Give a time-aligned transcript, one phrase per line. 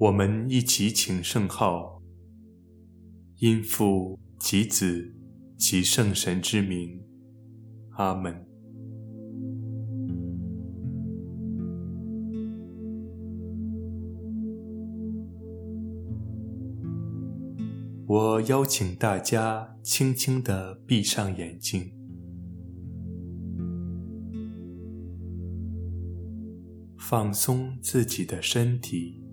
[0.00, 2.00] 我们一起请圣号，
[3.38, 5.12] 因父及子
[5.56, 7.02] 及圣神之名，
[7.96, 8.46] 阿门。
[18.06, 21.92] 我邀请大家轻轻地闭上眼睛，
[26.96, 29.27] 放松自己的身体。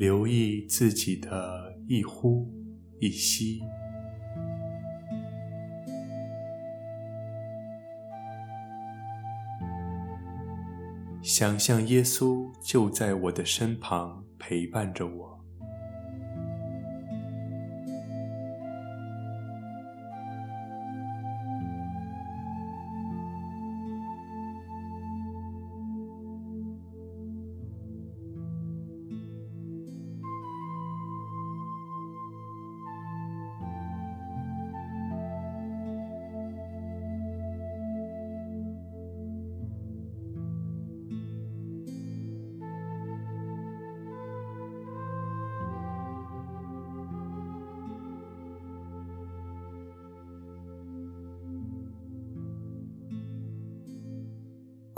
[0.00, 2.50] 留意自己的一呼
[3.00, 3.60] 一吸，
[11.20, 15.39] 想象耶稣就在我的身旁陪伴着我。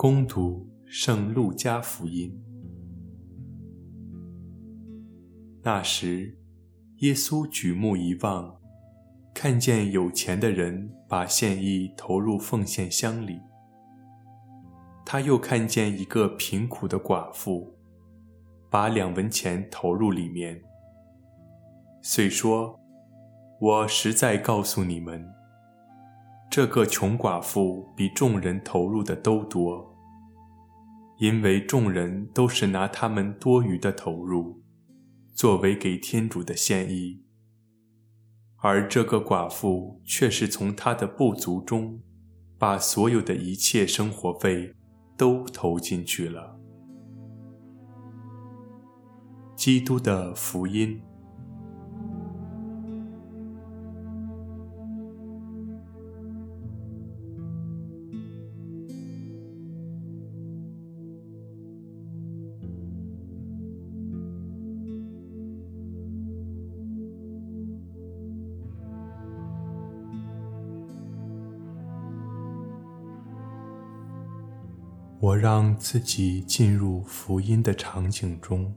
[0.03, 2.37] 恭读圣路加福音。
[5.63, 6.37] 那时，
[6.97, 8.61] 耶稣举目一望，
[9.33, 13.39] 看见有钱的人把现意投入奉献箱里。
[15.07, 17.73] 他又看见一个贫苦的寡妇，
[18.69, 20.61] 把两文钱投入里面。
[22.01, 22.77] 遂说
[23.63, 25.25] ：“我实在告诉你们，
[26.51, 29.91] 这个穷寡妇比众人投入的都多。”
[31.23, 34.61] 因为众人都是拿他们多余的投入，
[35.33, 37.23] 作为给天主的献意，
[38.57, 42.01] 而这个寡妇却是从她的不足中，
[42.59, 44.75] 把所有的一切生活费
[45.17, 46.59] 都投进去了。
[49.55, 51.01] 基督的福音。
[75.43, 78.73] 让自己进入福音的场景中，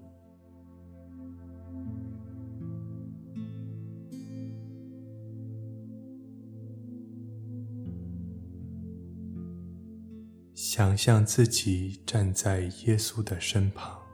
[10.56, 14.05] 想象自己站在耶稣的身旁。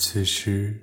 [0.00, 0.80] 此时，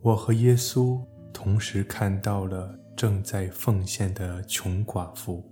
[0.00, 1.04] 我和耶稣
[1.34, 5.44] 同时看到了正在奉献的穷寡妇。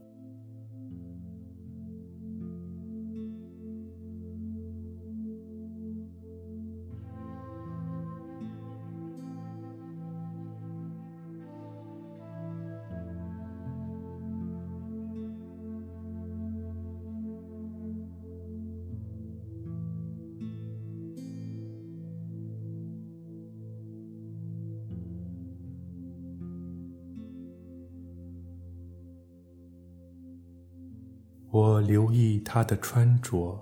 [31.61, 33.55] 我留意他的穿着、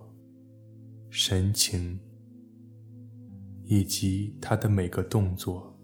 [1.10, 1.98] 神情，
[3.64, 5.76] 以及他的每个动作。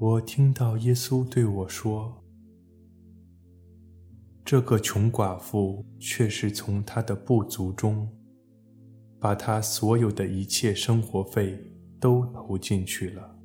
[0.00, 2.24] 我听到耶稣对我说
[4.42, 8.08] ：“这个穷寡妇却是从她的不足中，
[9.18, 11.62] 把她所有的一切生活费
[12.00, 13.36] 都投进去了。”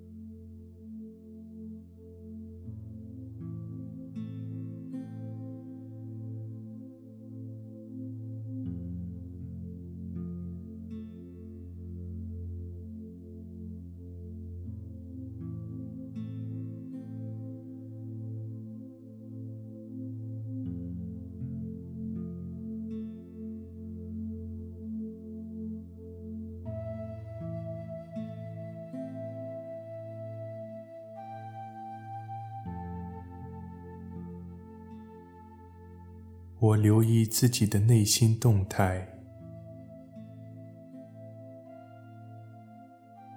[36.65, 39.07] 我留意自己的内心动态，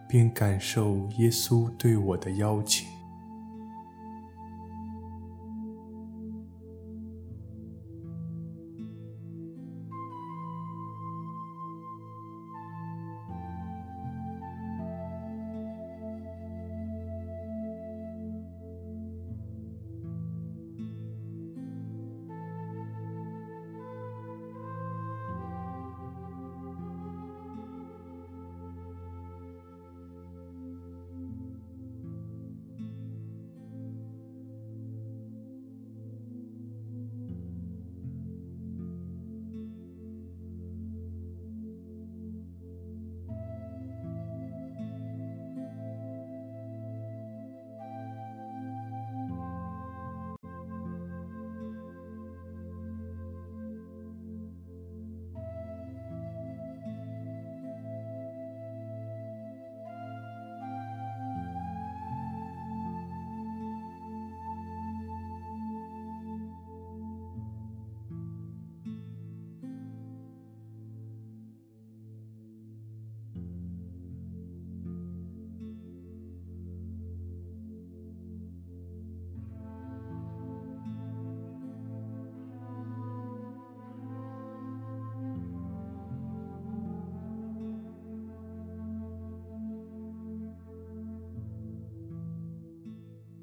[0.09, 2.88] 并感受耶稣对我的邀请。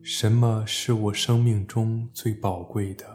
[0.08, 3.15] 什么是我生命中最宝贵的？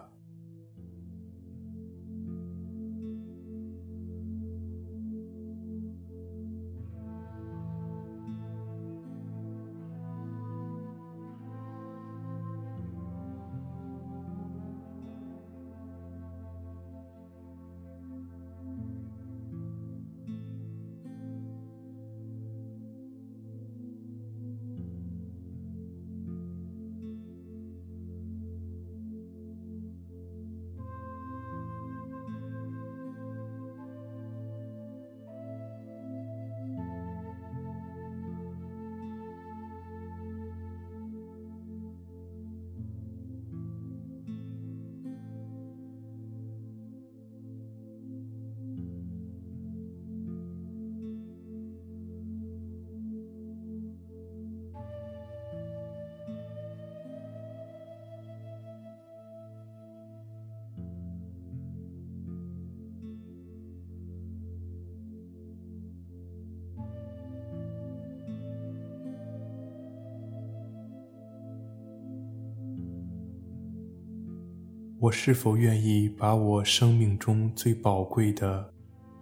[75.02, 78.70] 我是否愿意把我生命中最宝贵的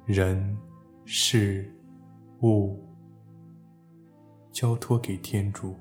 [0.06, 0.58] 人、
[1.04, 1.72] 事、
[2.42, 2.84] 物
[4.50, 5.76] 交托给天主？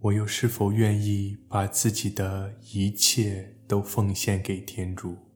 [0.00, 5.27] 我又是否愿意把自己的一切都奉献给天主？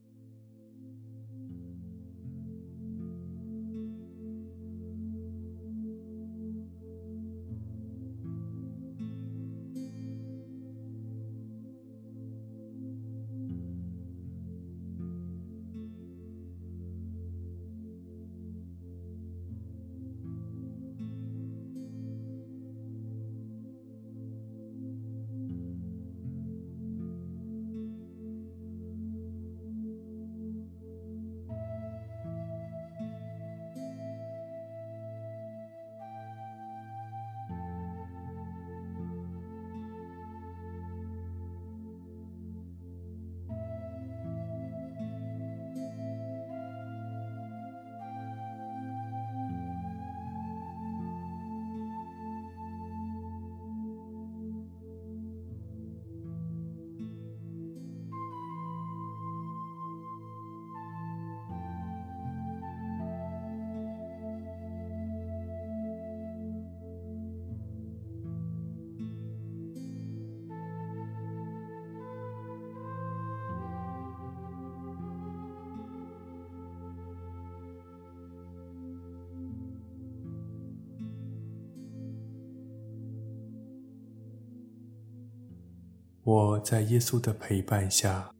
[86.34, 88.32] 我在耶稣的陪伴下，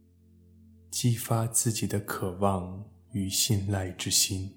[0.91, 4.57] 激发自己的渴望与信赖之心。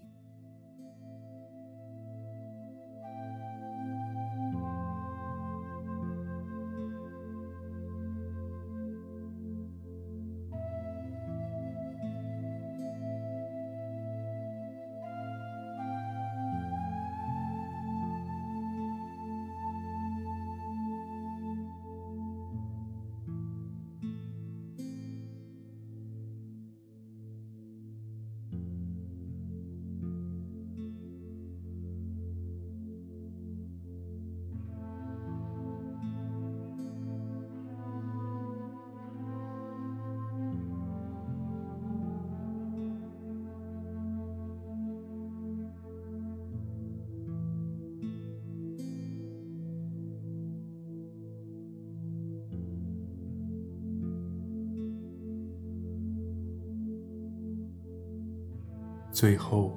[59.16, 59.72] 最后，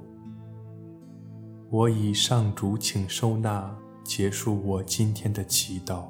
[1.71, 6.07] 我以上主请收纳结束我今天的祈祷。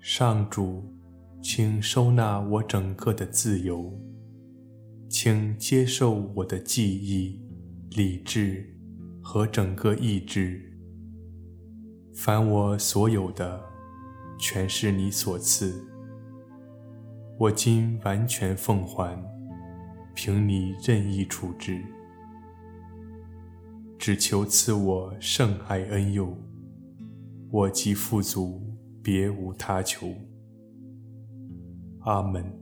[0.00, 0.84] 上主，
[1.40, 3.90] 请收纳我整个的自由，
[5.08, 7.40] 请接受我的记忆、
[7.96, 8.70] 理智
[9.22, 10.60] 和整个意志。
[12.14, 13.64] 凡我所有的，
[14.38, 15.82] 全是你所赐。
[17.38, 19.31] 我今完全奉还。
[20.14, 21.82] 凭你任意处置，
[23.98, 26.36] 只求赐我圣爱恩佑，
[27.50, 28.60] 我即富足，
[29.02, 30.14] 别无他求。
[32.00, 32.61] 阿门。